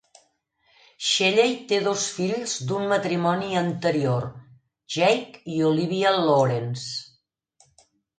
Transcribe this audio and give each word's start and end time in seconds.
Shelley 1.07 1.51
té 1.71 1.77
dos 1.87 2.05
fills 2.15 2.55
d'un 2.71 2.87
matrimoni 2.91 3.59
anterior, 3.61 4.25
Jake 4.95 5.43
i 5.57 5.61
Olivia 5.69 6.15
Lawrence. 6.23 6.87